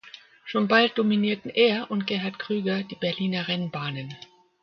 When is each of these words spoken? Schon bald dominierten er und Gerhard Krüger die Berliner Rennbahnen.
Schon 0.45 0.67
bald 0.67 0.97
dominierten 0.97 1.51
er 1.53 1.91
und 1.91 2.07
Gerhard 2.07 2.39
Krüger 2.39 2.81
die 2.81 2.95
Berliner 2.95 3.47
Rennbahnen. 3.47 4.15